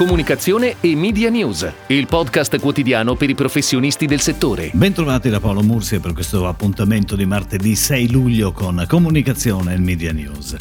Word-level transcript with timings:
Comunicazione 0.00 0.76
e 0.80 0.96
Media 0.96 1.28
News, 1.28 1.70
il 1.88 2.06
podcast 2.06 2.58
quotidiano 2.58 3.16
per 3.16 3.28
i 3.28 3.34
professionisti 3.34 4.06
del 4.06 4.20
settore. 4.20 4.70
Bentrovati 4.72 5.28
da 5.28 5.40
Paolo 5.40 5.60
Mursia 5.60 6.00
per 6.00 6.14
questo 6.14 6.48
appuntamento 6.48 7.16
di 7.16 7.26
martedì 7.26 7.76
6 7.76 8.10
luglio 8.10 8.50
con 8.52 8.82
Comunicazione 8.88 9.74
e 9.74 9.78
Media 9.78 10.10
News. 10.12 10.56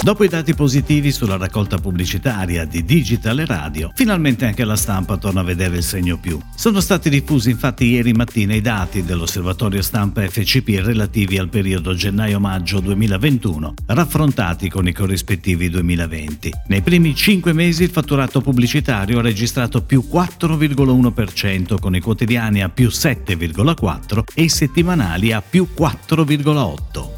Dopo 0.00 0.22
i 0.22 0.28
dati 0.28 0.54
positivi 0.54 1.10
sulla 1.10 1.36
raccolta 1.36 1.76
pubblicitaria 1.76 2.64
di 2.64 2.84
digital 2.84 3.40
e 3.40 3.46
radio, 3.46 3.90
finalmente 3.94 4.46
anche 4.46 4.64
la 4.64 4.76
stampa 4.76 5.16
torna 5.16 5.40
a 5.40 5.44
vedere 5.44 5.76
il 5.76 5.82
segno 5.82 6.16
più. 6.18 6.38
Sono 6.54 6.80
stati 6.80 7.10
diffusi 7.10 7.50
infatti 7.50 7.86
ieri 7.86 8.12
mattina 8.12 8.54
i 8.54 8.60
dati 8.60 9.02
dell'osservatorio 9.02 9.82
stampa 9.82 10.26
FCP 10.26 10.80
relativi 10.84 11.36
al 11.36 11.48
periodo 11.48 11.94
gennaio-maggio 11.94 12.80
2021, 12.80 13.74
raffrontati 13.86 14.70
con 14.70 14.86
i 14.86 14.92
corrispettivi 14.92 15.68
2020. 15.68 16.52
Nei 16.68 16.80
primi 16.80 17.14
5 17.14 17.52
mesi 17.52 17.82
il 17.82 17.90
fatturato 17.90 18.40
pubblicitario 18.40 19.18
ha 19.18 19.22
registrato 19.22 19.82
più 19.82 20.04
4,1% 20.10 21.78
con 21.78 21.96
i 21.96 22.00
quotidiani 22.00 22.62
a 22.62 22.68
più 22.68 22.86
7,4% 22.86 24.22
e 24.32 24.42
i 24.42 24.48
settimanali 24.48 25.32
a 25.32 25.42
più 25.42 25.66
4,8%. 25.76 27.17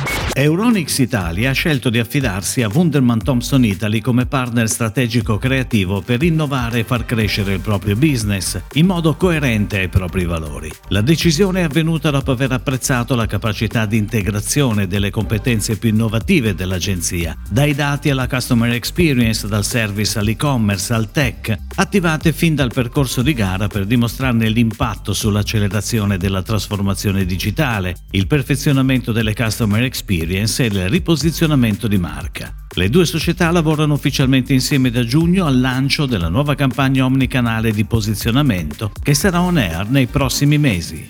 Euronix 0.33 0.97
Italia 0.99 1.49
ha 1.49 1.53
scelto 1.53 1.89
di 1.89 1.99
affidarsi 1.99 2.61
a 2.61 2.69
Wunderman 2.71 3.21
Thompson 3.21 3.65
Italy 3.65 3.99
come 3.99 4.27
partner 4.27 4.69
strategico 4.69 5.37
creativo 5.37 5.99
per 5.99 6.23
innovare 6.23 6.79
e 6.79 6.83
far 6.85 7.03
crescere 7.03 7.53
il 7.53 7.59
proprio 7.59 7.97
business 7.97 8.57
in 8.73 8.85
modo 8.85 9.15
coerente 9.15 9.79
ai 9.79 9.89
propri 9.89 10.23
valori. 10.23 10.71
La 10.87 11.01
decisione 11.01 11.59
è 11.59 11.63
avvenuta 11.63 12.11
dopo 12.11 12.31
aver 12.31 12.53
apprezzato 12.53 13.13
la 13.13 13.25
capacità 13.25 13.85
di 13.85 13.97
integrazione 13.97 14.87
delle 14.87 15.09
competenze 15.09 15.77
più 15.77 15.89
innovative 15.89 16.55
dell'agenzia, 16.55 17.35
dai 17.49 17.75
dati 17.75 18.09
alla 18.09 18.29
customer 18.29 18.71
experience, 18.71 19.49
dal 19.49 19.65
service 19.65 20.17
all'e-commerce 20.17 20.93
al 20.93 21.11
tech, 21.11 21.53
attivate 21.75 22.31
fin 22.31 22.55
dal 22.55 22.71
percorso 22.73 23.21
di 23.21 23.33
gara 23.33 23.67
per 23.67 23.85
dimostrarne 23.85 24.47
l'impatto 24.47 25.11
sull'accelerazione 25.11 26.17
della 26.17 26.41
trasformazione 26.41 27.25
digitale, 27.25 27.97
il 28.11 28.27
perfezionamento 28.27 29.11
delle 29.11 29.33
customer 29.33 29.83
experience 29.83 30.19
Experience 30.21 30.63
e 30.63 30.67
il 30.67 30.89
riposizionamento 30.89 31.87
di 31.87 31.97
marca. 31.97 32.53
Le 32.75 32.89
due 32.89 33.05
società 33.05 33.49
lavorano 33.49 33.95
ufficialmente 33.95 34.53
insieme 34.53 34.91
da 34.91 35.03
giugno 35.03 35.47
al 35.47 35.59
lancio 35.59 36.05
della 36.05 36.29
nuova 36.29 36.53
campagna 36.53 37.05
omnicanale 37.05 37.71
di 37.71 37.85
posizionamento 37.85 38.91
che 39.01 39.15
sarà 39.15 39.41
on 39.41 39.57
air 39.57 39.89
nei 39.89 40.05
prossimi 40.05 40.59
mesi. 40.59 41.09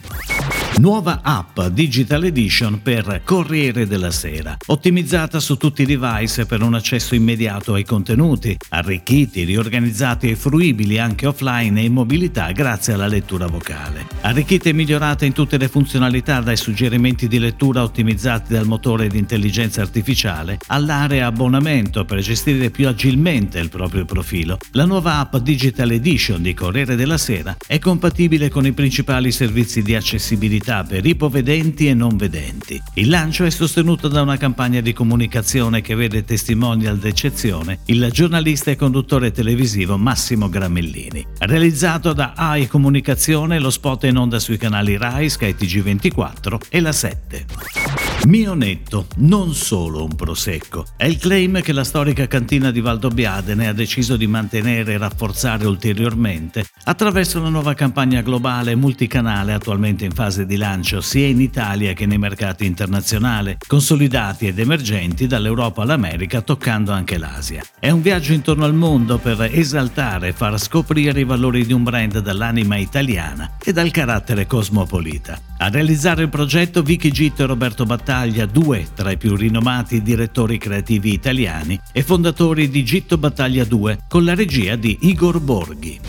Nuova 0.78 1.20
app 1.22 1.60
Digital 1.68 2.24
Edition 2.24 2.82
per 2.82 3.22
Corriere 3.24 3.86
della 3.86 4.10
Sera, 4.10 4.58
ottimizzata 4.68 5.40
su 5.40 5.56
tutti 5.58 5.84
i 5.84 5.86
device 5.86 6.48
per 6.48 6.64
un 6.64 6.74
accesso 6.74 7.14
immediato 7.14 7.76
ai 7.76 7.84
contenuti, 7.84 8.58
arricchiti, 8.70 9.44
riorganizzati 9.44 10.30
e 10.30 10.36
fruibili 10.36 10.98
anche 10.98 11.28
offline 11.28 11.80
e 11.80 11.84
in 11.84 11.94
mobilità 11.94 12.52
grazie 12.52 12.94
alla 12.94 13.06
lettura 13.06 13.46
vocale. 13.46 14.08
Arricchita 14.22 14.70
e 14.70 14.74
migliorata 14.74 15.26
in 15.26 15.34
tutte 15.34 15.58
le 15.58 15.68
funzionalità 15.68 16.40
dai 16.40 16.58
suggerimenti 16.58 17.28
di 17.28 17.38
lettura 17.38 17.84
ottimizzati 17.84 18.54
dal 18.54 18.66
motore 18.66 19.08
di 19.08 19.20
intelligenza 19.20 19.82
artificiale 19.82 20.58
all'area 20.68 21.28
abbonamento 21.28 22.06
per 22.06 22.22
gestire 22.22 22.72
più 22.72 22.88
agilmente 22.88 23.60
il 23.60 23.70
proprio 23.70 24.06
profilo. 24.06 24.58
La 24.72 24.86
nuova 24.86 25.20
app 25.20 25.36
Digital 25.36 25.92
Edition 25.92 26.42
di 26.42 26.56
Corriere 26.56 26.96
della 26.96 27.18
Sera 27.18 27.56
è 27.68 27.78
compatibile 27.78 28.50
con 28.50 28.66
i 28.66 28.72
principali 28.72 29.32
servizi 29.32 29.84
di 29.84 29.96
accessibilità 29.96 30.61
disabilità 30.62 30.84
per 30.84 31.06
ipovedenti 31.06 31.88
e 31.88 31.94
non 31.94 32.16
vedenti. 32.16 32.82
Il 32.94 33.10
lancio 33.10 33.44
è 33.44 33.50
sostenuto 33.50 34.08
da 34.08 34.22
una 34.22 34.38
campagna 34.38 34.80
di 34.80 34.94
comunicazione 34.94 35.82
che 35.82 35.96
vede 35.96 36.24
testimonial 36.24 36.98
d'eccezione 36.98 37.80
il 37.86 38.10
giornalista 38.12 38.72
e 38.72 38.76
conduttore 38.76 39.32
televisivo 39.32 39.98
Massimo 39.98 40.50
Gramellini. 40.50 41.26
Realizzato 41.40 42.14
da 42.14 42.34
AI 42.36 42.68
Comunicazione, 42.68 43.60
lo 43.60 43.70
spot 43.70 44.06
è 44.06 44.10
in 44.10 44.18
onda 44.18 44.40
sui 44.40 44.58
canali 44.58 44.98
Rai, 44.98 45.30
Sky 45.30 45.56
TG24 45.58 46.58
e 46.70 46.80
La 46.80 46.92
7. 46.92 48.11
Mio 48.28 48.54
netto, 48.54 49.08
non 49.18 49.56
solo 49.56 50.04
un 50.04 50.16
prosecco. 50.16 50.86
È 50.96 51.06
il 51.06 51.18
claim 51.18 51.60
che 51.62 51.74
la 51.74 51.84
storica 51.84 52.28
cantina 52.28 52.70
di 52.70 52.80
Valdobbiadene 52.80 53.68
ha 53.68 53.74
deciso 53.74 54.16
di 54.16 54.28
mantenere 54.28 54.94
e 54.94 54.98
rafforzare 55.00 55.66
ulteriormente 55.66 56.66
attraverso 56.84 57.40
una 57.40 57.50
nuova 57.50 57.74
campagna 57.74 58.22
globale 58.22 58.76
multicanale 58.76 59.54
attualmente 59.54 60.06
in 60.06 60.12
fase 60.12 60.46
di 60.46 60.56
lancio 60.56 61.02
sia 61.02 61.26
in 61.26 61.42
Italia 61.42 61.94
che 61.94 62.06
nei 62.06 62.20
mercati 62.20 62.66
internazionali, 62.66 63.58
consolidati 63.66 64.46
ed 64.46 64.60
emergenti 64.60 65.26
dall'Europa 65.26 65.82
all'America 65.82 66.42
toccando 66.42 66.92
anche 66.92 67.18
l'Asia. 67.18 67.64
È 67.80 67.90
un 67.90 68.04
viaggio 68.04 68.34
intorno 68.34 68.66
al 68.66 68.76
mondo 68.76 69.18
per 69.18 69.50
esaltare 69.52 70.28
e 70.28 70.34
far 70.34 70.60
scoprire 70.60 71.22
i 71.22 71.26
valori 71.26 71.66
di 71.66 71.74
un 71.74 71.84
brand 71.84 72.20
dall'anima 72.20 72.78
italiana 72.78 73.58
e 73.64 73.74
dal 73.74 73.90
carattere 73.90 74.46
cosmopolita. 74.46 75.51
A 75.62 75.70
realizzare 75.70 76.24
il 76.24 76.30
progetto 76.30 76.82
Vicky 76.82 77.12
Gitto 77.12 77.44
e 77.44 77.46
Roberto 77.46 77.86
Battaglia, 77.86 78.48
due 78.48 78.88
tra 78.96 79.12
i 79.12 79.18
più 79.18 79.36
rinomati 79.36 80.02
direttori 80.02 80.58
creativi 80.58 81.14
italiani 81.14 81.80
e 81.94 82.02
fondatori 82.02 82.68
di 82.68 82.84
Gitto 82.84 83.20
Battaglia 83.20 83.64
2, 83.64 84.00
con 84.08 84.24
la 84.24 84.34
regia 84.34 84.76
di 84.76 84.98
Igor 85.02 85.40
Borghi. 85.40 86.00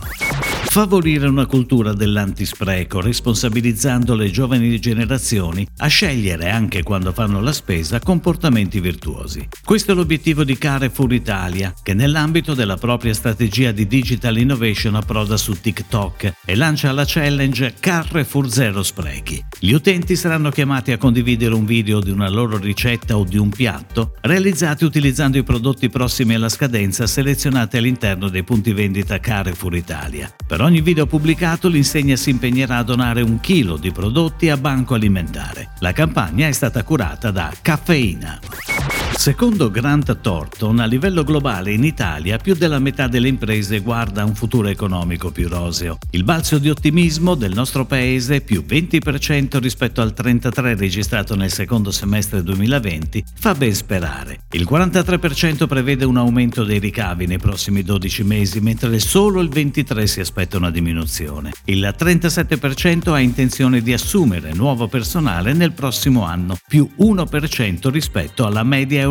Favorire 0.73 1.27
una 1.27 1.45
cultura 1.45 1.93
dell'antispreco, 1.93 3.03
responsabilizzando 3.03 4.15
le 4.15 4.31
giovani 4.31 4.81
generazioni 4.81 5.67
a 5.77 5.87
scegliere, 5.87 6.49
anche 6.49 6.83
quando 6.83 7.13
fanno 7.13 7.43
la 7.43 7.53
spesa, 7.53 8.01
comportamenti 8.01 8.81
virtuosi. 8.81 9.47
Questo 9.63 9.93
è 9.93 9.95
l'obiettivo 9.95 10.45
di 10.45 10.57
Carrefour 10.57 11.13
Italia, 11.13 11.75
che 11.83 11.93
nell'ambito 11.93 12.55
della 12.55 12.79
propria 12.79 13.13
strategia 13.13 13.71
di 13.71 13.87
digital 13.87 14.39
innovation 14.39 14.95
approda 14.95 15.37
su 15.37 15.61
TikTok 15.61 16.37
e 16.43 16.57
lancia 16.57 16.91
la 16.93 17.05
challenge 17.07 17.75
Carrefour 17.79 18.51
Zero 18.51 18.83
Sprechi. 18.83 19.45
Gli 19.59 19.73
utenti 19.73 20.17
saranno 20.17 20.49
chiamati 20.49 20.91
a 20.93 20.97
condividere 20.97 21.53
un 21.53 21.67
video 21.67 22.01
di 22.01 22.11
una 22.11 22.31
loro 22.31 22.57
ricetta 22.57 23.19
o 23.19 23.25
di 23.25 23.37
un 23.37 23.51
piatto, 23.51 24.15
realizzati 24.23 24.87
utilizzando 24.87 25.37
i 25.37 25.43
prodotti 25.43 25.91
prossimi 25.91 26.33
alla 26.33 26.49
scadenza 26.49 27.07
selezionati 27.07 27.77
all'interno 27.77 28.31
dei 28.31 28.43
punti 28.43 28.73
vendita 28.73 29.21
Carrefour 29.21 29.77
Italia. 29.77 30.35
Per 30.47 30.61
ogni 30.65 30.81
video 30.81 31.07
pubblicato 31.07 31.69
l'insegna 31.69 32.17
si 32.17 32.31
impegnerà 32.31 32.79
a 32.79 32.83
donare 32.83 33.23
un 33.23 33.41
chilo 33.41 33.77
di 33.77 33.91
prodotti 33.91 34.49
a 34.51 34.57
banco 34.57 34.95
alimentare. 34.95 35.71
La 35.81 35.93
campagna 35.93 36.47
è 36.47 36.53
stata 36.53 36.83
curata 36.85 37.31
da 37.31 37.53
Caffeina. 37.61 38.39
Secondo 39.23 39.71
Grant 39.71 40.21
Thornton, 40.21 40.81
a 40.81 40.85
livello 40.85 41.23
globale 41.23 41.71
in 41.71 41.85
Italia 41.85 42.39
più 42.39 42.57
della 42.57 42.81
metà 42.81 43.07
delle 43.07 43.29
imprese 43.29 43.79
guarda 43.79 44.25
un 44.25 44.35
futuro 44.35 44.67
economico 44.67 45.31
più 45.31 45.47
roseo. 45.47 45.99
Il 46.11 46.25
balzo 46.25 46.59
di 46.59 46.69
ottimismo 46.69 47.37
del 47.37 47.53
nostro 47.55 47.85
paese, 47.85 48.41
più 48.41 48.65
20% 48.67 49.61
rispetto 49.61 50.01
al 50.01 50.13
33% 50.13 50.77
registrato 50.77 51.37
nel 51.37 51.53
secondo 51.53 51.93
semestre 51.93 52.43
2020, 52.43 53.25
fa 53.33 53.55
ben 53.55 53.73
sperare. 53.77 54.41
Il 54.51 54.67
43% 54.69 55.69
prevede 55.69 56.05
un 56.05 56.17
aumento 56.17 56.65
dei 56.65 56.81
ricavi 56.81 57.29
nei 57.29 57.39
prossimi 57.39 57.85
12 57.85 58.25
mesi, 58.25 58.59
mentre 58.59 58.99
solo 58.99 59.41
il 59.41 59.51
23% 59.51 60.03
si 60.03 60.19
aspetta 60.19 60.57
una 60.57 60.73
diminuzione. 60.73 61.53
Il 61.67 61.95
37% 61.97 63.13
ha 63.13 63.21
intenzione 63.21 63.83
di 63.83 63.93
assumere 63.93 64.53
nuovo 64.53 64.89
personale 64.89 65.53
nel 65.53 65.75
prossimo 65.75 66.25
anno, 66.25 66.59
più 66.67 66.91
1% 66.99 67.89
rispetto 67.89 68.45
alla 68.45 68.65
media 68.65 69.11